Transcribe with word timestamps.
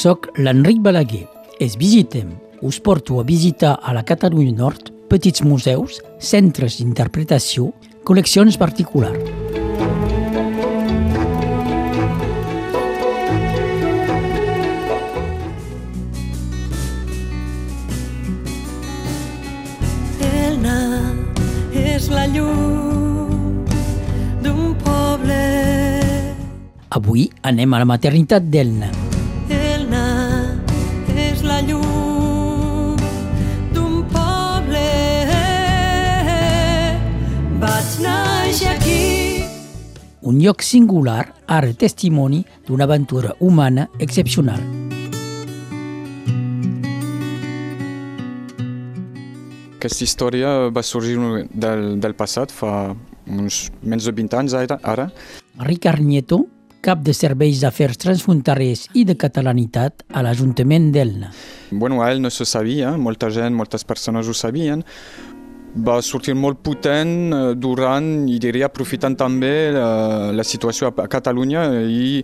soc 0.00 0.30
l'Enric 0.38 0.78
Balaguer. 0.80 1.26
Es 1.60 1.76
visitem, 1.76 2.30
us 2.64 2.80
porto 2.80 3.20
a 3.20 3.24
visitar 3.24 3.74
a 3.82 3.92
la 3.92 4.02
Catalunya 4.02 4.54
Nord 4.56 4.88
petits 5.10 5.42
museus, 5.44 5.98
centres 6.16 6.78
d'interpretació, 6.78 7.66
col·leccions 8.08 8.56
particulars. 8.56 9.20
Elna 20.30 20.78
és 21.76 22.08
la 22.14 22.24
llum 22.32 23.60
d'un 24.40 24.72
poble. 24.80 25.44
Avui 26.88 27.28
anem 27.42 27.76
a 27.76 27.84
la 27.84 27.92
maternitat 27.92 28.48
d'Elna. 28.48 29.09
Un 40.40 40.46
lloc 40.46 40.62
singular, 40.64 41.34
ara 41.52 41.68
testimoni 41.76 42.38
d'una 42.64 42.86
aventura 42.86 43.34
humana 43.44 43.82
excepcional. 44.00 44.62
Aquesta 49.76 50.06
història 50.06 50.54
va 50.72 50.80
sorgir 50.80 51.18
del, 51.52 52.00
del 52.00 52.16
passat 52.16 52.54
fa 52.56 52.94
uns 53.28 53.66
menys 53.84 54.08
de 54.08 54.16
20 54.16 54.38
anys 54.40 54.56
ara. 54.56 54.80
ara. 54.80 55.10
Ricard 55.68 56.00
Nieto, 56.00 56.46
cap 56.80 57.04
de 57.04 57.12
serveis 57.12 57.60
d'afers 57.60 58.00
transfronterers 58.00 58.86
i 58.96 59.04
de 59.04 59.18
catalanitat 59.20 60.06
a 60.08 60.24
l'Ajuntament 60.24 60.88
d'Elna. 60.94 61.34
Bueno, 61.70 62.00
a 62.00 62.08
ell 62.14 62.24
no 62.24 62.32
se 62.32 62.48
sabia, 62.48 62.96
molta 62.96 63.28
gent, 63.28 63.52
moltes 63.52 63.84
persones 63.84 64.24
ho 64.24 64.32
sabien, 64.32 64.86
va 65.74 66.00
sortir 66.02 66.34
molt 66.34 66.60
potent 66.64 67.32
eh, 67.32 67.40
durant, 67.54 68.08
i 68.28 68.38
diria, 68.42 68.66
aprofitant 68.70 69.16
també 69.18 69.70
la, 69.74 70.32
la 70.34 70.44
situació 70.46 70.90
a 70.90 71.06
Catalunya 71.10 71.66
i 71.86 72.20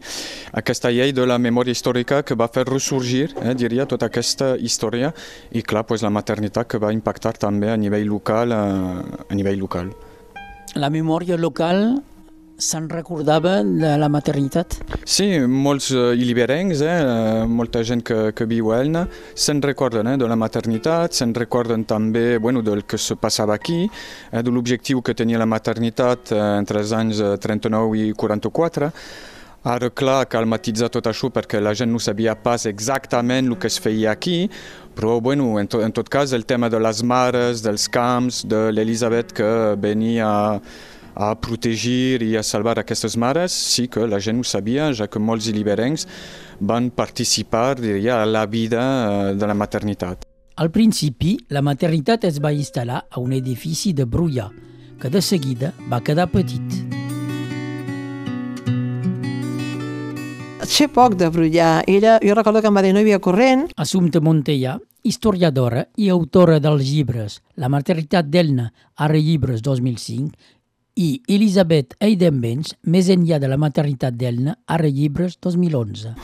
aquesta 0.59 0.91
llei 0.91 1.15
de 1.17 1.27
la 1.27 1.39
memòria 1.39 1.77
històrica 1.77 2.23
que 2.27 2.35
va 2.39 2.49
fer 2.53 2.67
ressorgir, 2.67 3.31
eh, 3.43 3.55
diria, 3.55 3.87
tota 3.87 4.11
aquesta 4.11 4.55
història 4.57 5.13
i, 5.53 5.63
clar, 5.63 5.87
pues, 5.87 6.03
la 6.03 6.11
maternitat 6.11 6.67
que 6.71 6.83
va 6.83 6.93
impactar 6.95 7.37
també 7.39 7.71
a 7.71 7.77
nivell 7.77 8.09
local. 8.11 8.53
A, 8.53 8.65
a 9.29 9.35
nivell 9.35 9.59
local. 9.63 9.93
La 10.77 10.91
memòria 10.93 11.39
local 11.41 12.03
se'n 12.57 12.89
recordava 12.89 13.59
de 13.63 13.93
la 14.01 14.09
maternitat? 14.09 14.79
Sí, 15.05 15.27
molts 15.47 15.91
uh, 15.93 16.15
iliberencs, 16.17 16.81
eh, 16.81 16.95
uh, 17.05 17.45
molta 17.49 17.83
gent 17.85 18.03
que, 18.07 18.33
que 18.37 18.47
viu 18.49 18.73
a 18.73 18.81
Elna, 18.81 19.05
se'n 19.35 19.61
recorden 19.65 20.09
eh, 20.09 20.17
de 20.17 20.29
la 20.29 20.39
maternitat, 20.41 21.15
se'n 21.17 21.35
recorden 21.37 21.85
també 21.85 22.39
bueno, 22.39 22.63
del 22.65 22.85
que 22.89 22.99
se 22.99 23.19
passava 23.21 23.55
aquí, 23.55 23.85
eh, 24.33 24.43
de 24.43 24.51
l'objectiu 24.51 25.03
que 25.05 25.15
tenia 25.15 25.39
la 25.39 25.49
maternitat 25.49 26.33
eh, 26.33 26.43
entre 26.57 26.81
els 26.81 26.97
anys 26.97 27.23
39 27.45 28.01
i 28.01 28.13
44. 28.17 28.91
Ara, 29.67 29.91
clar, 29.91 30.21
cal 30.31 30.47
matitzar 30.47 30.89
tot 30.95 31.09
això 31.11 31.29
perquè 31.35 31.59
la 31.59 31.73
gent 31.75 31.91
no 31.91 31.99
sabia 31.99 32.37
pas 32.39 32.69
exactament 32.71 33.51
el 33.51 33.57
que 33.59 33.67
es 33.67 33.81
feia 33.83 34.13
aquí, 34.15 34.47
però, 34.97 35.19
bueno, 35.21 35.59
en, 35.61 35.67
to, 35.69 35.83
en 35.85 35.93
tot 35.93 36.09
cas, 36.09 36.33
el 36.33 36.47
tema 36.47 36.71
de 36.73 36.79
les 36.81 37.03
mares, 37.03 37.61
dels 37.67 37.89
camps, 37.93 38.45
de 38.49 38.71
l'Elisabet 38.73 39.35
que 39.37 39.49
venia 39.77 40.31
a 41.17 41.33
protegir 41.41 42.21
i 42.23 42.37
a 42.37 42.45
salvar 42.45 42.77
aquestes 42.79 43.17
mares, 43.17 43.53
sí 43.53 43.89
que 43.89 44.05
la 44.07 44.21
gent 44.21 44.43
ho 44.43 44.45
sabia, 44.45 44.91
ja 44.93 45.09
que 45.09 45.23
molts 45.23 45.49
iliberencs 45.49 46.05
van 46.61 46.91
participar 46.93 47.81
diria, 47.81 48.21
a 48.21 48.27
la 48.29 48.45
vida 48.47 48.83
eh, 49.31 49.35
de 49.35 49.47
la 49.49 49.57
maternitat. 49.57 50.27
Al 50.57 50.71
principi, 50.71 51.35
la 51.53 51.65
maternitat 51.65 52.25
es 52.29 52.41
va 52.41 52.53
instal·lar 52.53 53.07
a 53.11 53.21
un 53.21 53.33
edifici 53.33 53.93
de 53.97 54.05
Brullà, 54.05 54.51
que 55.01 55.09
de 55.13 55.21
seguida 55.21 55.73
va 55.91 56.03
quedar 56.05 56.29
petit. 56.33 56.77
Sé 60.67 60.89
poc 60.93 61.15
de 61.17 61.29
Brullà. 61.33 61.85
Era, 61.87 62.19
jo 62.21 62.35
recordo 62.35 62.61
que 62.61 62.69
em 62.69 62.77
va 62.77 62.83
dir 62.85 62.93
no 62.93 63.01
hi 63.01 63.07
havia 63.07 63.21
corrent. 63.23 63.69
Assumpta 63.81 64.21
Montellà, 64.21 64.75
historiadora 65.07 65.85
i 65.97 66.09
autora 66.11 66.59
dels 66.59 66.83
llibres 66.91 67.39
La 67.55 67.71
maternitat 67.73 68.27
d'Elna, 68.27 68.67
ara 68.97 69.21
llibres 69.21 69.63
2005, 69.63 70.35
i 70.97 71.21
Elisabet 71.29 71.93
Eidenbenz, 72.01 72.73
més 72.89 73.11
enllà 73.13 73.37
de 73.41 73.51
la 73.53 73.59
maternitat 73.61 74.17
d'Elna, 74.17 74.55
ara 74.73 74.89
llibres 74.89 75.37
2011. 75.45 76.15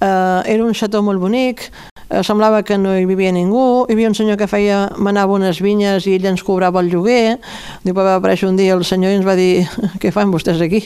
Uh, 0.00 0.40
era 0.48 0.64
un 0.64 0.72
xató 0.72 1.02
molt 1.04 1.20
bonic, 1.20 1.66
uh, 2.08 2.22
semblava 2.24 2.62
que 2.64 2.78
no 2.80 2.94
hi 2.96 3.04
vivia 3.08 3.32
ningú, 3.36 3.84
hi 3.84 3.92
havia 3.92 4.08
un 4.08 4.16
senyor 4.16 4.40
que 4.40 4.48
feia, 4.48 4.86
manava 4.96 5.36
unes 5.36 5.60
vinyes 5.60 6.08
i 6.08 6.16
ell 6.16 6.30
ens 6.32 6.44
cobrava 6.46 6.80
el 6.80 6.88
lloguer, 6.94 7.36
després 7.84 8.08
va 8.08 8.16
aparèixer 8.16 8.48
un 8.48 8.56
dia 8.56 8.72
el 8.72 8.86
senyor 8.88 9.12
i 9.12 9.20
ens 9.20 9.28
va 9.28 9.36
dir 9.36 9.66
què 10.00 10.14
fan 10.16 10.32
vostès 10.32 10.64
aquí? 10.64 10.80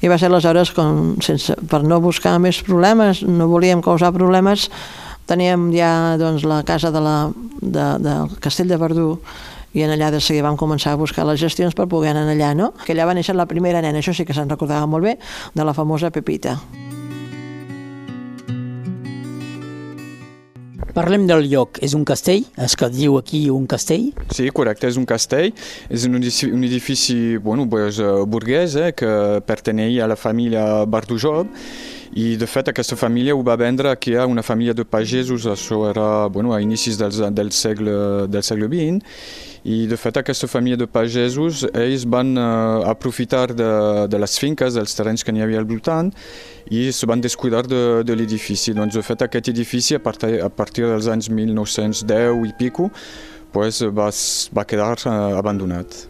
I 0.00 0.08
va 0.08 0.16
ser 0.16 0.32
aleshores, 0.32 0.72
com, 0.72 1.20
sense, 1.20 1.58
per 1.68 1.84
no 1.84 2.00
buscar 2.00 2.38
més 2.40 2.64
problemes, 2.64 3.20
no 3.28 3.52
volíem 3.52 3.84
causar 3.84 4.14
problemes, 4.16 4.70
teníem 5.28 5.68
ja 5.76 6.16
doncs, 6.18 6.48
la 6.48 6.64
casa 6.66 6.90
de 6.90 7.04
la, 7.04 7.16
de, 7.60 7.86
del 8.00 8.36
castell 8.40 8.72
de 8.72 8.80
Verdú 8.80 9.10
i 9.72 9.84
en 9.86 9.94
allà 9.94 10.10
de 10.10 10.20
seguida 10.20 10.48
vam 10.48 10.58
començar 10.58 10.94
a 10.94 11.00
buscar 11.00 11.26
les 11.28 11.40
gestions 11.40 11.76
per 11.78 11.88
poder 11.88 12.14
anar 12.14 12.26
allà, 12.30 12.54
no? 12.54 12.72
Que 12.84 12.94
allà 12.94 13.06
va 13.06 13.16
néixer 13.16 13.36
la 13.38 13.46
primera 13.50 13.82
nena, 13.82 14.02
això 14.02 14.14
sí 14.16 14.26
que 14.26 14.36
se'n 14.36 14.50
recordava 14.50 14.86
molt 14.86 15.06
bé, 15.06 15.18
de 15.54 15.66
la 15.66 15.74
famosa 15.74 16.10
Pepita. 16.10 16.58
Parlem 20.90 21.26
del 21.28 21.46
lloc. 21.46 21.78
És 21.86 21.94
un 21.94 22.02
castell? 22.04 22.42
És 22.58 22.74
que 22.78 22.88
diu 22.90 23.14
aquí 23.20 23.44
un 23.52 23.66
castell? 23.70 24.08
Sí, 24.34 24.48
correcte, 24.54 24.88
és 24.90 24.98
un 24.98 25.06
castell. 25.06 25.52
És 25.88 26.06
un 26.08 26.18
edifici, 26.18 26.50
un 26.50 26.66
edifici 26.66 27.20
bueno, 27.38 27.68
pues, 27.70 28.00
uh, 28.02 28.24
burguès 28.26 28.74
eh, 28.74 28.90
que 28.96 29.12
pertanyia 29.46 30.04
a 30.04 30.10
la 30.10 30.18
família 30.18 30.84
Bardujob 30.90 31.46
i 32.12 32.34
de 32.36 32.46
fet 32.50 32.66
aquesta 32.70 32.96
família 32.98 33.36
ho 33.36 33.42
va 33.46 33.54
vendre 33.54 33.90
aquí 33.90 34.16
a 34.18 34.26
una 34.26 34.42
família 34.42 34.74
de 34.74 34.84
pagesos, 34.84 35.46
això 35.46 35.84
era 35.90 36.26
bueno, 36.26 36.52
a 36.52 36.60
inicis 36.60 36.98
del, 36.98 37.12
del, 37.34 37.52
segle, 37.52 38.26
del 38.26 38.42
segle 38.42 38.66
XX 38.66 39.06
i 39.62 39.86
de 39.86 39.96
fet 40.00 40.16
aquesta 40.16 40.48
família 40.48 40.78
de 40.80 40.88
pagesos 40.90 41.62
ells 41.70 42.06
van 42.08 42.32
uh, 42.34 42.82
aprofitar 42.90 43.52
de, 43.54 43.70
de 44.10 44.18
les 44.18 44.38
finques, 44.40 44.74
dels 44.74 44.96
terrenys 44.96 45.22
que 45.22 45.32
n'hi 45.32 45.44
havia 45.44 45.60
al 45.62 45.68
voltant 45.70 46.10
i 46.70 46.88
se 46.90 47.06
van 47.06 47.20
descuidar 47.20 47.66
de, 47.68 48.02
de 48.02 48.16
l'edifici. 48.16 48.74
Doncs 48.74 48.96
de 48.96 49.04
fet 49.06 49.22
aquest 49.22 49.52
edifici 49.52 49.94
a 49.94 50.02
partir, 50.02 50.40
a 50.42 50.48
partir 50.48 50.88
dels 50.88 51.06
anys 51.12 51.30
1910 51.30 52.46
i 52.48 52.54
pico 52.58 52.90
pues, 53.52 53.84
va, 53.84 54.10
va 54.56 54.66
quedar 54.66 54.96
uh, 55.04 55.38
abandonat. 55.38 56.06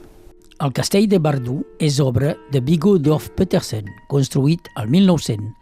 El 0.61 0.72
castell 0.77 1.09
de 1.09 1.21
Bardú 1.21 1.62
és 1.81 2.00
obra 2.05 2.34
de 2.53 2.61
Viggo 2.61 2.99
Dorf 3.00 3.31
Petersen, 3.37 3.87
construït 4.09 4.69
al 4.77 4.88
1900. 4.93 5.59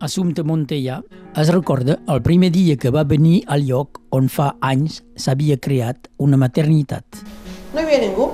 Assumpte 0.00 0.40
Montellà 0.48 0.94
es 1.36 1.50
recorda 1.52 1.98
el 2.08 2.22
primer 2.24 2.48
dia 2.54 2.78
que 2.80 2.88
va 2.88 3.02
venir 3.04 3.42
al 3.52 3.66
lloc 3.68 3.98
on 4.16 4.30
fa 4.32 4.46
anys 4.64 5.02
s'havia 5.12 5.58
creat 5.60 6.08
una 6.24 6.38
maternitat. 6.40 7.18
No 7.74 7.82
hi 7.82 7.84
havia 7.84 7.98
ningú. 8.06 8.30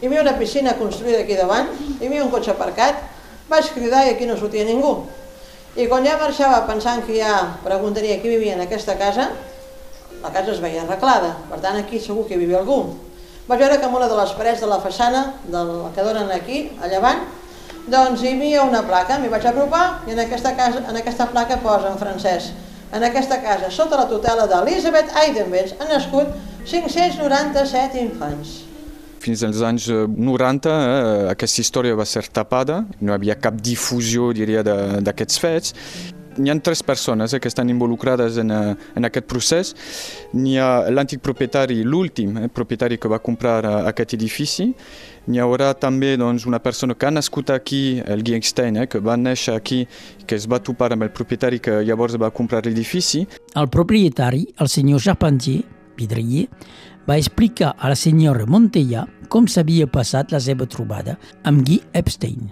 Hi 0.00 0.08
havia 0.08 0.24
una 0.24 0.34
piscina 0.40 0.74
construïda 0.80 1.20
aquí 1.22 1.36
davant, 1.38 1.70
hi 2.00 2.08
havia 2.08 2.24
un 2.24 2.32
cotxe 2.34 2.50
aparcat, 2.56 3.04
vaig 3.52 3.70
cridar 3.76 4.02
i 4.08 4.16
aquí 4.16 4.26
no 4.26 4.34
sortia 4.40 4.66
ningú. 4.66 4.96
I 5.78 5.86
quan 5.86 6.02
ja 6.02 6.18
marxava 6.18 6.64
pensant 6.66 7.06
que 7.06 7.20
ja 7.20 7.36
preguntaria 7.62 8.18
qui 8.18 8.34
vivia 8.34 8.58
en 8.58 8.66
aquesta 8.66 8.98
casa, 8.98 9.30
la 10.24 10.34
casa 10.34 10.56
es 10.56 10.58
veia 10.58 10.82
arreglada, 10.82 11.36
per 11.52 11.62
tant 11.62 11.78
aquí 11.78 12.02
segur 12.02 12.26
que 12.26 12.34
hi 12.34 12.42
vivia 12.42 12.58
algú. 12.64 12.82
Vaig 13.46 13.62
veure 13.62 13.78
que 13.78 13.86
en 13.86 13.94
una 13.94 14.10
de 14.10 14.18
les 14.18 14.34
parets 14.34 14.66
de 14.66 14.66
la 14.66 14.82
façana, 14.82 15.36
del 15.46 15.70
que 15.94 16.02
donen 16.02 16.34
aquí, 16.34 16.64
a 16.82 16.90
llevant, 16.90 17.28
doncs 17.90 18.22
hi 18.24 18.34
havia 18.34 18.64
una 18.64 18.82
placa, 18.86 19.18
m'hi 19.18 19.30
vaig 19.32 19.46
apropar 19.50 19.84
i 20.08 20.14
en 20.14 20.24
aquesta, 20.24 20.54
casa, 20.56 20.84
en 20.88 20.96
aquesta 20.96 21.26
placa 21.30 21.58
posa 21.62 21.90
en 21.92 21.98
francès 22.00 22.52
en 22.92 23.04
aquesta 23.06 23.38
casa, 23.42 23.70
sota 23.70 23.98
la 24.00 24.08
tutela 24.10 24.48
d'Elisabeth 24.50 25.12
Eidenbenz, 25.22 25.76
han 25.78 25.92
nascut 25.92 26.32
597 26.66 28.00
infants. 28.02 28.60
Fins 29.20 29.44
als 29.44 29.60
anys 29.62 29.86
90 29.90 30.70
eh, 30.70 31.26
aquesta 31.30 31.60
història 31.62 31.98
va 31.98 32.06
ser 32.08 32.24
tapada, 32.32 32.80
no 33.00 33.12
hi 33.12 33.18
havia 33.18 33.36
cap 33.38 33.60
difusió, 33.60 34.30
diria, 34.34 34.64
d'aquests 34.64 35.42
fets. 35.42 35.74
N'hi 36.40 36.48
ha 36.48 36.56
tres 36.64 36.80
persones 36.86 37.34
eh, 37.34 37.40
que 37.42 37.50
estan 37.52 37.68
involucrades 37.70 38.38
en, 38.40 38.50
eh, 38.50 38.74
en 38.96 39.06
aquest 39.06 39.28
procés. 39.28 39.74
N'hi 40.32 40.56
ha 40.58 40.88
l'antic 40.90 41.20
propietari, 41.22 41.82
l'últim 41.84 42.38
eh, 42.38 42.48
propietari 42.48 42.98
que 42.98 43.12
va 43.12 43.20
comprar 43.20 43.58
eh, 43.60 43.76
aquest 43.92 44.16
edifici, 44.16 44.70
N'hi 45.28 45.40
haurà 45.42 45.74
també 45.76 46.14
doncs, 46.16 46.46
una 46.48 46.60
persona 46.62 46.94
que 46.94 47.06
ha 47.06 47.10
nascut 47.12 47.50
aquí, 47.50 48.00
el 48.06 48.22
Guy 48.24 48.38
Einstein, 48.38 48.78
eh, 48.80 48.86
que 48.88 49.00
va 49.04 49.16
néixer 49.20 49.54
aquí, 49.54 49.82
que 50.26 50.38
es 50.38 50.46
va 50.48 50.60
topar 50.64 50.92
amb 50.94 51.04
el 51.04 51.12
propietari 51.12 51.60
que 51.60 51.82
llavors 51.84 52.16
va 52.20 52.30
comprar 52.30 52.64
l'edifici. 52.64 53.26
El 53.54 53.68
propietari, 53.68 54.46
el 54.58 54.68
senyor 54.68 55.02
Charpentier, 55.04 55.64
vidrier, 55.98 56.46
va 57.08 57.18
explicar 57.18 57.74
a 57.78 57.90
la 57.92 57.98
senyora 57.98 58.46
Montellà 58.46 59.04
com 59.28 59.46
s'havia 59.46 59.86
passat 59.90 60.32
la 60.32 60.40
seva 60.40 60.66
trobada 60.66 61.16
amb 61.44 61.62
Guy 61.66 61.80
Epstein. 62.00 62.50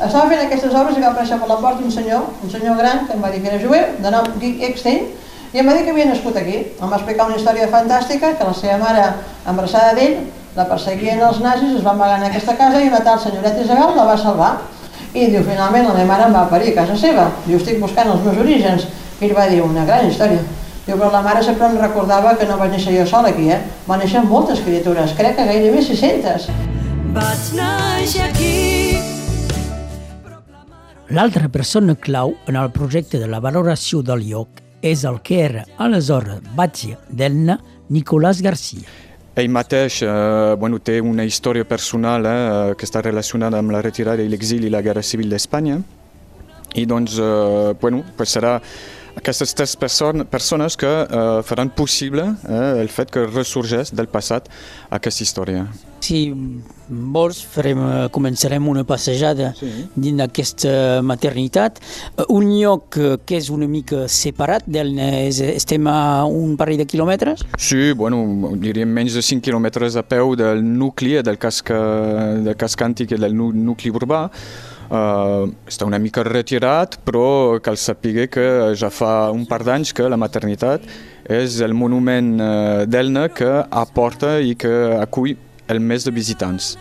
Estava 0.00 0.28
fent 0.30 0.44
aquestes 0.44 0.74
obres 0.74 0.96
i 0.96 1.02
va 1.02 1.10
aparèixer 1.12 1.38
per 1.40 1.48
la 1.50 1.58
porta 1.62 1.84
un 1.84 1.92
senyor, 1.94 2.28
un 2.44 2.52
senyor 2.52 2.78
gran, 2.78 3.06
que 3.06 3.16
em 3.16 3.24
va 3.24 3.30
dir 3.32 3.42
que 3.42 3.50
era 3.52 3.60
jueu, 3.62 3.96
de 4.00 4.12
nom 4.14 4.28
Dick 4.40 4.62
Eckstein, 4.68 5.08
i 5.52 5.60
em 5.60 5.66
va 5.66 5.74
dir 5.76 5.84
que 5.86 5.94
havia 5.94 6.06
nascut 6.08 6.36
aquí. 6.38 6.60
Em 6.78 6.86
va 6.92 6.98
explicar 7.00 7.26
una 7.28 7.38
història 7.40 7.68
fantàstica, 7.72 8.34
que 8.38 8.46
la 8.48 8.54
seva 8.56 8.78
mare, 8.82 9.06
embarassada 9.50 9.96
d'ell, 9.98 10.20
la 10.56 10.66
perseguien 10.66 11.20
els 11.22 11.40
nazis, 11.42 11.76
es 11.78 11.84
va 11.84 11.94
amagar 11.94 12.18
en 12.18 12.28
aquesta 12.28 12.56
casa 12.58 12.80
i 12.82 12.88
una 12.90 13.02
tal 13.06 13.20
senyoreta 13.22 13.62
Isabel 13.62 13.96
la 13.96 14.06
va 14.08 14.16
salvar. 14.18 14.52
I 15.10 15.26
diu, 15.30 15.42
finalment 15.46 15.88
la 15.88 15.94
meva 15.94 16.08
mare 16.12 16.26
em 16.28 16.34
va 16.34 16.46
parir 16.50 16.72
a 16.72 16.80
casa 16.82 16.96
seva. 16.98 17.28
Diu, 17.46 17.58
estic 17.58 17.80
buscant 17.82 18.10
els 18.10 18.24
meus 18.24 18.38
orígens. 18.38 18.86
I 19.20 19.28
ell 19.28 19.36
va 19.36 19.46
dir, 19.50 19.60
una 19.62 19.84
gran 19.86 20.06
història. 20.08 20.42
Diu, 20.86 20.96
però 20.96 21.10
la 21.12 21.22
mare 21.22 21.42
sempre 21.44 21.68
em 21.68 21.78
recordava 21.78 22.36
que 22.38 22.46
no 22.48 22.58
vaig 22.58 22.74
néixer 22.74 22.94
jo 22.96 23.06
sola 23.06 23.30
aquí, 23.34 23.50
eh? 23.50 23.60
Van 23.86 24.00
néixer 24.02 24.22
moltes 24.26 24.62
criatures, 24.64 25.14
crec 25.18 25.36
que 25.38 25.46
gairebé 25.50 25.82
600. 25.86 26.48
Vaig 27.14 27.50
néixer 27.58 28.26
aquí. 28.30 28.54
L'altra 31.10 31.48
persona 31.50 31.96
clau 31.98 32.36
en 32.46 32.56
el 32.56 32.70
projecte 32.70 33.18
de 33.18 33.26
la 33.26 33.40
valoració 33.42 33.98
del 34.06 34.22
lloc 34.28 34.60
és 34.86 35.02
el 35.04 35.18
que 35.26 35.40
era 35.42 35.64
aleshores 35.82 36.38
batge 36.56 36.94
d'Elna 37.10 37.58
Nicolás 37.90 38.40
Garcia. 38.46 38.86
Ell 39.38 39.50
mateix 39.52 40.00
eh, 40.02 40.54
bueno, 40.58 40.80
té 40.82 40.98
una 41.00 41.24
història 41.24 41.64
personal 41.64 42.26
eh, 42.26 42.32
que 42.76 42.86
està 42.86 43.02
relacionada 43.04 43.60
amb 43.62 43.70
la 43.70 43.82
retirada 43.82 44.22
i 44.22 44.30
l'exili 44.30 44.66
i 44.66 44.72
la 44.74 44.82
Guerra 44.82 45.04
Civil 45.06 45.30
d'Espanya. 45.30 45.78
I 46.74 46.86
doncs, 46.86 47.18
eh, 47.18 47.74
bueno, 47.80 48.02
pues 48.16 48.34
serà 48.36 48.58
aquestes 49.16 49.54
tres 49.54 49.76
person 49.76 50.24
persones 50.30 50.76
que 50.76 50.90
eh, 50.90 51.42
faran 51.46 51.70
possible 51.70 52.26
eh, 52.48 52.80
el 52.82 52.90
fet 52.90 53.10
que 53.14 53.26
ressorgeix 53.26 53.94
del 53.94 54.10
passat 54.10 54.50
aquesta 54.90 55.26
història. 55.26 55.66
Si 56.00 56.32
vols, 56.88 57.42
farem, 57.44 57.78
eh, 57.78 58.08
començarem 58.10 58.66
una 58.68 58.82
passejada 58.84 59.52
Sí. 59.54 59.68
dins 59.94 60.16
d'aquesta 60.18 61.02
maternitat. 61.02 61.78
Eh, 62.18 62.24
Un 62.28 62.48
lloc 62.58 62.96
eh, 62.96 63.18
que 63.24 63.36
és 63.36 63.50
una 63.50 63.66
mica 63.68 64.08
separat 64.08 64.64
és- 64.66 65.40
estem 65.40 65.86
a 65.86 66.24
un 66.24 66.56
parell 66.56 66.78
de 66.78 66.86
quilòmetres. 66.86 67.44
Sí, 67.58 67.92
bueno, 67.92 68.50
diríem 68.56 68.88
menys 68.88 69.14
de 69.14 69.22
5 69.22 69.42
quilòmetres 69.42 69.96
a 69.96 70.02
peu 70.02 70.34
del 70.34 70.62
nucli, 70.64 71.22
del 71.22 71.36
casc, 71.38 71.68
del 71.70 72.56
casc 72.56 72.80
antic 72.82 73.12
i 73.12 73.16
del 73.16 73.34
nu 73.34 73.52
nucli 73.52 73.90
urbà. 73.90 74.30
Uh, 74.90 75.46
està 75.68 75.84
una 75.86 75.98
mica 76.00 76.24
retirat, 76.24 76.96
però 77.04 77.60
cal 77.62 77.76
saber 77.76 78.28
que 78.28 78.74
ja 78.74 78.90
fa 78.90 79.30
un 79.30 79.46
par 79.46 79.62
d'anys 79.62 79.92
que 79.94 80.08
la 80.08 80.16
maternitat 80.16 80.80
és 81.28 81.60
el 81.60 81.74
monument 81.74 82.36
d'Elna 82.90 83.28
que 83.28 83.64
aporta 83.70 84.40
i 84.40 84.56
que 84.56 84.96
acull 85.00 85.36
el 85.70 85.80
més 85.80 86.04
de 86.06 86.12
visitants. 86.14 86.74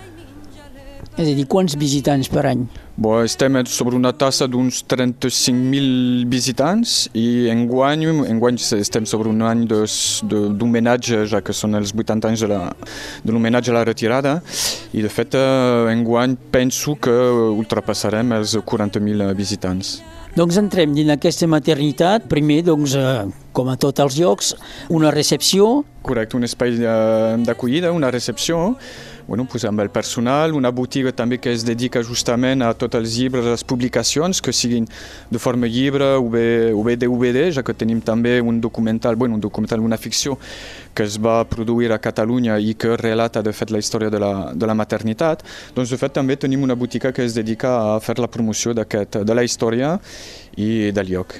És 1.19 1.27
a 1.27 1.35
dir, 1.35 1.43
quants 1.51 1.73
visitants 1.75 2.29
per 2.31 2.45
any? 2.47 2.61
Bo, 2.95 3.17
estem 3.27 3.57
sobre 3.67 3.97
una 3.97 4.11
tassa 4.15 4.45
d'uns 4.47 4.83
35.000 4.87 6.23
visitants 6.31 7.09
i 7.17 7.49
enguany, 7.51 8.05
enguany 8.31 8.59
estem 8.77 9.07
sobre 9.09 9.31
un 9.31 9.41
any 9.43 9.65
d'homenatge, 9.67 11.25
ja 11.31 11.41
que 11.43 11.55
són 11.55 11.75
els 11.79 11.91
80 11.95 12.29
anys 12.29 12.45
de 12.45 12.47
la- 12.51 12.73
de 13.23 13.31
l'homenatge 13.35 13.71
a 13.71 13.73
la 13.79 13.83
retirada, 13.87 14.41
i 14.93 15.01
de 15.03 15.09
fet 15.09 15.35
eh, 15.35 15.91
enguany 15.91 16.37
penso 16.51 16.95
que 16.95 17.11
ultrapassarem 17.11 18.31
els 18.39 18.55
40.000 18.55 19.33
visitants. 19.35 20.01
Doncs 20.37 20.59
entrem 20.61 20.93
dins 20.93 21.09
aquesta 21.09 21.47
maternitat. 21.49 22.27
Primer, 22.29 22.61
doncs, 22.67 22.93
eh, 22.95 23.29
com 23.51 23.69
a 23.69 23.77
tots 23.81 23.99
els 24.03 24.19
llocs, 24.19 24.55
una 24.89 25.09
recepció, 25.11 25.83
Correcte, 26.01 26.37
un 26.37 26.47
espai 26.47 26.77
eh, 26.79 27.37
d'acollida, 27.43 27.91
una 27.91 28.09
recepció, 28.11 28.77
bueno, 29.29 29.45
pues 29.45 29.63
amb 29.63 29.79
el 29.79 29.91
personal, 29.93 30.55
una 30.57 30.71
botiga 30.73 31.11
també 31.13 31.37
que 31.37 31.51
es 31.53 31.61
dedica 31.63 32.01
justament 32.03 32.63
a 32.65 32.73
tots 32.73 32.97
els 32.97 33.13
llibres, 33.13 33.45
les 33.45 33.63
publicacions, 33.63 34.41
que 34.41 34.51
siguin 34.51 34.87
de 35.29 35.39
forma 35.39 35.69
llibre 35.69 36.15
o 36.17 36.25
bé, 36.33 36.73
o 36.73 36.81
bé 36.83 36.95
DVD, 36.97 37.45
ja 37.53 37.63
que 37.63 37.75
tenim 37.77 38.01
també 38.01 38.39
un 38.41 38.57
documental, 38.59 39.15
bueno, 39.15 39.37
un 39.37 39.43
documental, 39.45 39.85
una 39.85 40.01
ficció 40.01 40.39
que 40.97 41.05
es 41.05 41.19
va 41.21 41.43
produir 41.45 41.93
a 41.93 41.99
Catalunya 42.01 42.57
i 42.57 42.73
que 42.73 42.97
relata 42.97 43.45
de 43.45 43.53
fet 43.53 43.69
la 43.69 43.77
història 43.77 44.09
de 44.09 44.19
la, 44.19 44.33
de 44.51 44.65
la 44.65 44.73
maternitat. 44.73 45.45
Doncs 45.77 45.93
de 45.93 46.01
fet 46.01 46.17
també 46.17 46.35
tenim 46.35 46.65
una 46.65 46.75
botiga 46.75 47.13
que 47.13 47.23
es 47.23 47.37
dedica 47.37 47.77
a 47.93 48.01
fer 48.01 48.17
la 48.17 48.27
promoció 48.27 48.73
de 48.73 49.37
la 49.37 49.45
història 49.45 49.93
i 50.57 50.89
del 50.91 51.13
lloc. 51.13 51.37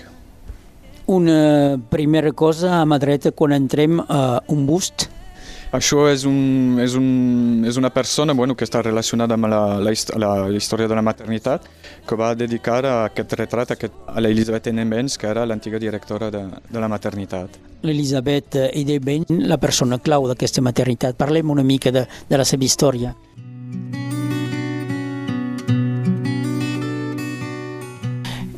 una 1.09 1.81
primera 1.89 2.31
cosa 2.31 2.81
a 2.81 2.86
mà 2.86 3.00
dreta 3.01 3.31
quan 3.33 3.56
entrem 3.56 3.97
a 4.00 4.44
un 4.47 4.68
bust. 4.68 5.09
Això 5.69 6.07
és, 6.10 6.24
un, 6.25 6.80
és, 6.81 6.95
un, 6.98 7.63
és 7.69 7.77
una 7.77 7.92
persona 7.94 8.33
bueno, 8.33 8.56
que 8.57 8.66
està 8.66 8.81
relacionada 8.81 9.36
amb 9.38 9.45
la, 9.51 9.60
la, 9.77 9.92
hist- 9.94 10.16
la 10.18 10.50
història 10.50 10.88
de 10.89 10.95
la 10.98 11.04
maternitat 11.06 11.68
que 12.10 12.18
va 12.18 12.31
dedicar 12.33 12.80
a 12.89 12.94
aquest 13.06 13.36
retrat 13.38 13.69
a, 13.69 13.77
aquest, 13.77 13.94
a 14.10 14.18
l'Elisabet 14.19 14.71
Enemens, 14.71 15.19
que 15.21 15.30
era 15.30 15.45
l'antiga 15.45 15.77
directora 15.77 16.31
de, 16.33 16.42
de 16.74 16.81
la 16.81 16.89
maternitat. 16.89 17.60
L'Elisabet 17.86 18.57
Eideben, 18.74 19.27
la 19.45 19.60
persona 19.62 20.01
clau 20.01 20.25
d'aquesta 20.31 20.63
maternitat. 20.66 21.19
Parlem 21.21 21.54
una 21.54 21.63
mica 21.63 21.94
de, 21.94 22.07
de 22.27 22.42
la 22.42 22.50
seva 22.50 22.65
història. 22.65 23.13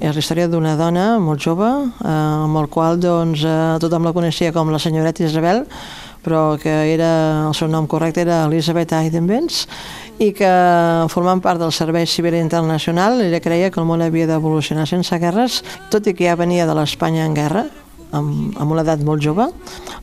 És 0.02 0.16
la 0.16 0.22
història 0.24 0.48
d'una 0.50 0.78
dona 0.80 1.20
molt 1.22 1.44
jove, 1.44 1.68
eh, 1.68 2.08
amb 2.08 2.58
el 2.64 2.72
qual 2.74 2.98
doncs, 3.04 3.44
eh, 3.46 3.58
tothom 3.84 4.08
la 4.08 4.16
coneixia 4.16 4.56
com 4.56 4.72
la 4.74 4.80
senyoreta 4.82 5.28
Isabel, 5.28 5.66
però 6.24 6.58
que 6.62 6.72
era, 6.94 7.12
el 7.48 7.56
seu 7.58 7.70
nom 7.72 7.88
correcte 7.90 8.24
era 8.26 8.46
Elisabeth 8.46 8.94
Aidenbens, 8.98 9.66
i 10.22 10.32
que 10.38 10.50
formant 11.10 11.42
part 11.42 11.62
del 11.62 11.74
Servei 11.74 12.06
Civil 12.06 12.38
Internacional 12.38 13.24
ella 13.26 13.42
creia 13.42 13.72
que 13.72 13.82
el 13.82 13.88
món 13.90 14.04
havia 14.06 14.30
d'evolucionar 14.30 14.86
sense 14.90 15.18
guerres, 15.18 15.62
tot 15.90 16.06
i 16.06 16.14
que 16.14 16.30
ja 16.30 16.38
venia 16.38 16.68
de 16.70 16.78
l'Espanya 16.78 17.26
en 17.26 17.38
guerra, 17.38 17.66
amb, 18.12 18.58
amb 18.60 18.72
una 18.72 18.86
edat 18.86 19.02
molt 19.06 19.24
jove. 19.24 19.50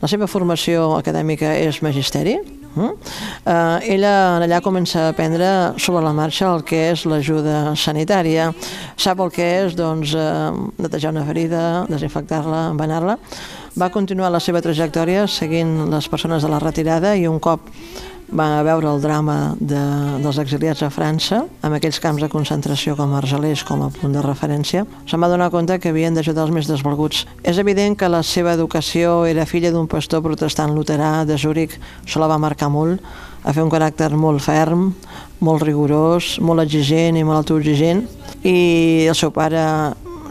La 0.02 0.10
seva 0.10 0.26
formació 0.26 0.96
acadèmica 0.98 1.54
és 1.60 1.82
magisteri? 1.86 2.38
Uh, 2.78 3.80
ella 3.82 4.38
allà 4.38 4.60
comença 4.62 5.00
a 5.06 5.12
aprendre 5.12 5.48
sobre 5.82 6.02
la 6.04 6.12
marxa 6.14 6.50
el 6.52 6.62
que 6.66 6.92
és 6.92 7.02
l'ajuda 7.08 7.74
sanitària, 7.74 8.52
sap 8.96 9.22
el 9.24 9.32
que 9.34 9.46
és 9.64 9.74
doncs, 9.78 10.14
uh, 10.14 10.52
netejar 10.78 11.10
una 11.14 11.24
ferida, 11.26 11.62
desinfectar-la, 11.90 12.68
embanar-la. 12.74 13.18
Va 13.78 13.92
continuar 13.94 14.32
la 14.34 14.40
seva 14.42 14.58
trajectòria 14.58 15.28
seguint 15.30 15.84
les 15.92 16.08
persones 16.10 16.42
de 16.42 16.48
la 16.50 16.58
retirada 16.58 17.12
i 17.14 17.28
un 17.30 17.36
cop 17.38 17.68
va 18.28 18.64
veure 18.66 18.88
el 18.90 18.98
drama 19.00 19.54
de, 19.60 19.78
dels 20.24 20.40
exiliats 20.42 20.82
a 20.82 20.88
França, 20.90 21.44
amb 21.62 21.76
aquells 21.76 22.00
camps 22.02 22.24
de 22.24 22.28
concentració 22.32 22.96
com 22.98 23.14
Argelers 23.14 23.62
com 23.68 23.84
a 23.86 23.90
punt 23.94 24.16
de 24.16 24.24
referència, 24.24 24.82
se'n 25.06 25.22
va 25.22 25.30
donar 25.30 25.48
compte 25.54 25.78
que 25.78 25.92
havien 25.92 26.18
d'ajudar 26.18 26.48
els 26.48 26.56
més 26.56 26.66
desvalguts. 26.66 27.22
És 27.46 27.60
evident 27.62 27.94
que 27.94 28.10
la 28.10 28.24
seva 28.26 28.56
educació 28.58 29.22
era 29.30 29.46
filla 29.46 29.70
d'un 29.70 29.86
pastor 29.86 30.24
protestant 30.26 30.74
luterà 30.74 31.22
de 31.28 31.38
Zúrich, 31.38 31.78
això 32.02 32.18
la 32.18 32.28
va 32.34 32.40
marcar 32.42 32.72
molt, 32.74 32.98
a 33.46 33.54
fer 33.54 33.62
un 33.62 33.70
caràcter 33.70 34.10
molt 34.18 34.42
ferm, 34.42 34.90
molt 35.38 35.62
rigorós, 35.62 36.34
molt 36.42 36.66
exigent 36.66 37.16
i 37.16 37.24
molt 37.24 37.44
autoexigent, 37.44 38.02
i 38.42 39.06
el 39.06 39.16
seu 39.16 39.30
pare 39.30 39.62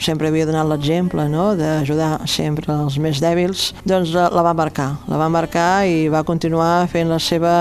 sempre 0.03 0.29
havia 0.29 0.47
donat 0.47 0.67
l'exemple 0.69 1.27
no? 1.31 1.49
d'ajudar 1.57 2.27
sempre 2.29 2.73
els 2.73 2.97
més 3.01 3.21
dèbils, 3.23 3.71
doncs 3.87 4.13
la, 4.15 4.27
la 4.33 4.43
va 4.45 4.53
marcar, 4.57 4.89
la 5.09 5.19
va 5.19 5.29
marcar 5.33 5.87
i 5.89 6.07
va 6.13 6.25
continuar 6.27 6.87
fent 6.91 7.09
la 7.11 7.19
seva 7.23 7.55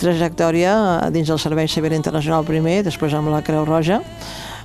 trajectòria 0.00 0.74
dins 1.14 1.30
del 1.30 1.40
Servei 1.42 1.70
Civil 1.70 1.96
Internacional 1.96 2.46
primer, 2.48 2.82
després 2.86 3.14
amb 3.14 3.32
la 3.32 3.42
Creu 3.46 3.66
Roja, 3.68 4.02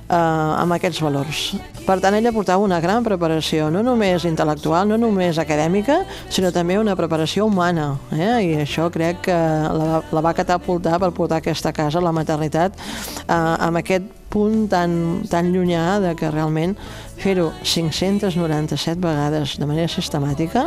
eh, 0.08 0.16
amb 0.16 0.76
aquests 0.76 1.00
valors. 1.04 1.44
Per 1.84 1.98
tant, 2.00 2.14
ella 2.16 2.32
portava 2.32 2.64
una 2.64 2.80
gran 2.80 3.04
preparació, 3.04 3.68
no 3.72 3.82
només 3.84 4.24
intel·lectual, 4.28 4.88
no 4.88 4.98
només 5.00 5.38
acadèmica, 5.40 6.00
sinó 6.32 6.52
també 6.52 6.78
una 6.80 6.96
preparació 6.96 7.46
humana, 7.46 7.94
eh? 8.12 8.34
i 8.44 8.52
això 8.64 8.88
crec 8.92 9.24
que 9.28 9.36
la, 9.36 10.02
la 10.10 10.24
va 10.24 10.34
catapultar 10.36 10.98
per 11.02 11.12
portar 11.16 11.42
aquesta 11.42 11.74
casa, 11.76 12.02
la 12.04 12.14
maternitat, 12.16 12.78
eh, 13.26 13.32
amb 13.34 13.82
aquest 13.82 14.23
punt 14.34 14.66
tan, 14.72 15.22
tan 15.30 15.52
llunyà 15.54 16.00
de 16.02 16.12
que 16.18 16.30
realment 16.34 16.74
fer-ho 17.22 17.52
597 17.62 18.98
vegades 19.00 19.56
de 19.60 19.70
manera 19.70 19.88
sistemàtica 19.88 20.66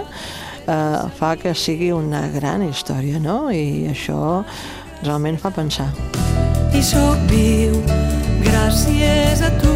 eh, 0.67 1.03
fa 1.19 1.35
que 1.39 1.53
sigui 1.55 1.91
una 1.91 2.27
gran 2.31 2.63
història, 2.67 3.19
no? 3.19 3.47
I 3.51 3.91
això 3.91 4.43
realment 5.03 5.39
fa 5.41 5.51
pensar. 5.51 5.91
i 6.73 6.81
sóc 6.83 7.17
viu 7.29 7.73
gràcies 8.43 9.41
a 9.41 9.51
tu. 9.61 9.73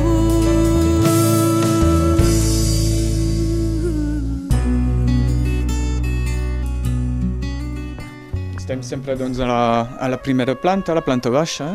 Estem 8.56 8.84
sempre 8.86 9.18
doncs, 9.20 9.40
a, 9.40 9.48
la, 9.50 9.62
a 10.00 10.08
la 10.08 10.20
primera 10.22 10.56
planta, 10.56 10.94
a 10.94 10.96
la 10.96 11.04
planta 11.04 11.32
baixa, 11.34 11.74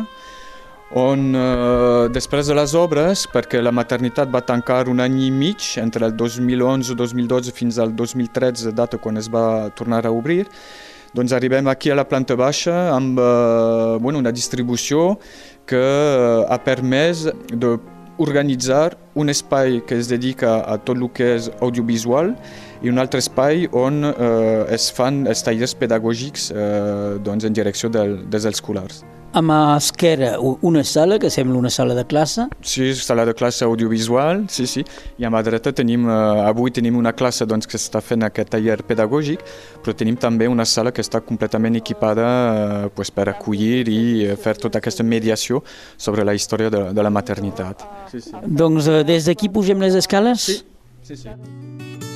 on 0.95 1.35
eh, 1.35 2.07
després 2.15 2.47
de 2.47 2.55
les 2.55 2.73
obres, 2.79 3.25
perquè 3.31 3.61
la 3.61 3.73
maternitat 3.75 4.31
va 4.31 4.43
tancar 4.45 4.85
un 4.87 5.03
any 5.03 5.19
i 5.27 5.31
mig, 5.31 5.73
entre 5.81 6.07
el 6.07 6.15
2011-2012 6.15 7.55
fins 7.55 7.79
al 7.79 7.95
2013, 7.95 8.71
data 8.71 8.97
quan 8.97 9.17
es 9.17 9.27
va 9.31 9.69
tornar 9.75 10.05
a 10.05 10.13
obrir, 10.15 10.45
Doncs 11.17 11.31
arribem 11.33 11.67
aquí 11.71 11.89
a 11.89 11.95
la 11.95 12.03
planta 12.05 12.35
baixa 12.35 12.91
amb 12.93 13.17
eh, 13.17 13.97
bueno, 14.03 14.19
una 14.19 14.31
distribució 14.31 15.17
que 15.65 15.79
eh, 15.79 16.45
ha 16.45 16.57
permès 16.61 17.23
de 17.49 17.77
organitzar 18.17 18.97
un 19.15 19.29
espai 19.29 19.81
que 19.87 19.97
es 19.97 20.09
dedica 20.09 20.59
a 20.65 20.77
tot 20.77 20.97
el 20.97 21.07
que 21.13 21.35
és 21.37 21.49
audiovisual 21.61 22.33
i 22.83 22.89
un 22.91 23.01
altre 23.01 23.21
espai 23.23 23.67
on 23.71 24.03
eh, 24.11 24.75
es 24.75 24.89
fan 24.93 25.25
els 25.27 25.43
tallers 25.45 25.75
pedagògics 25.77 26.49
eh, 26.53 27.19
doncs 27.23 27.47
en 27.47 27.55
direcció 27.57 27.89
del, 27.93 28.19
dels 28.31 28.49
escolars. 28.49 29.03
A 29.37 29.41
mà 29.43 29.75
esquerra 29.75 30.37
una 30.39 30.81
sala 30.87 31.19
que 31.19 31.29
sembla 31.29 31.59
una 31.59 31.69
sala 31.69 31.93
de 31.93 32.05
classe. 32.07 32.47
Sí, 32.61 32.93
sala 32.95 33.25
de 33.25 33.33
classe 33.35 33.65
audiovisual, 33.65 34.45
sí, 34.49 34.65
sí. 34.65 34.83
I 35.19 35.27
a 35.27 35.29
mà 35.29 35.43
dreta 35.43 35.73
tenim, 35.75 36.07
eh, 36.07 36.47
avui 36.47 36.71
tenim 36.71 36.95
una 36.97 37.11
classe 37.13 37.45
doncs, 37.45 37.67
que 37.67 37.77
està 37.77 38.01
fent 38.01 38.23
aquest 38.25 38.49
taller 38.55 38.79
pedagògic, 38.87 39.43
però 39.83 39.93
tenim 39.93 40.17
també 40.17 40.47
una 40.47 40.65
sala 40.65 40.93
que 40.95 41.03
està 41.03 41.21
completament 41.21 41.75
equipada 41.75 42.25
eh, 42.25 42.89
pues, 42.95 43.11
per 43.11 43.27
acollir 43.29 43.85
i 43.91 44.01
eh, 44.25 44.35
fer 44.39 44.55
tota 44.57 44.79
aquesta 44.79 45.03
mediació 45.03 45.61
sobre 45.97 46.25
la 46.25 46.33
història 46.33 46.71
de, 46.73 46.87
de 46.95 47.03
la 47.03 47.11
maternitat. 47.13 47.83
Sí, 48.11 48.23
sí. 48.31 48.33
Doncs 48.41 48.87
eh, 48.87 49.03
des 49.03 49.27
d'aquí 49.27 49.51
pugem 49.53 49.83
les 49.83 49.93
escales? 49.93 50.49
Sí, 50.49 50.63
sí, 51.03 51.19
sí. 51.27 52.06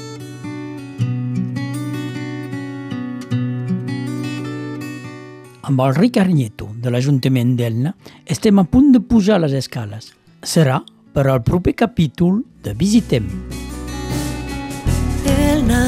Amb 5.62 5.82
el 5.82 5.94
Ricard 5.96 6.34
Nieto 6.34 6.72
de 6.82 6.89
l'Ajuntament 6.89 7.53
d'Elna 7.58 7.94
estem 8.25 8.58
a 8.58 8.65
punt 8.65 8.89
de 8.96 9.01
pujar 9.01 9.38
les 9.44 9.53
escales. 9.53 10.10
Serà 10.41 10.80
per 11.13 11.27
al 11.30 11.44
proper 11.46 11.75
capítol 11.77 12.41
de 12.65 12.74
Visitem. 12.74 13.27
Elna 15.30 15.84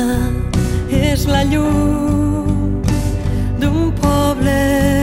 és 0.94 1.26
la 1.26 1.42
llum 1.50 2.84
d'un 3.58 3.90
poble. 3.98 5.03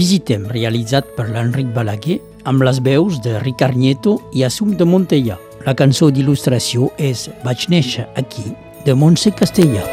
Visitem, 0.00 0.46
realitzat 0.48 1.10
per 1.12 1.26
l'Enric 1.28 1.74
Balaguer, 1.74 2.16
amb 2.48 2.64
les 2.64 2.78
veus 2.80 3.18
de 3.20 3.34
Ricard 3.42 3.76
Nieto 3.76 4.14
i 4.32 4.46
Assumpta 4.48 4.86
Montella. 4.88 5.36
La 5.66 5.76
cançó 5.76 6.08
d'il·lustració 6.08 6.88
és 6.96 7.28
Vaig 7.44 7.68
néixer 7.68 8.08
aquí, 8.16 8.48
de 8.86 8.96
Montse 8.96 9.34
Castellà. 9.36 9.84